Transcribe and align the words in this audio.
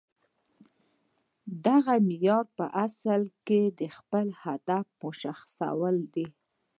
دغه 1.65 1.93
معیار 2.07 2.45
په 2.57 2.65
اصل 2.85 3.21
کې 3.47 3.61
د 3.79 3.81
خپل 3.97 4.27
هدف 4.43 4.85
مشخصول 5.03 5.95
دي 6.13 6.27